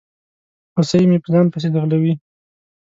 [0.75, 2.13] هوسۍ مې په ځان پسي ځغلوي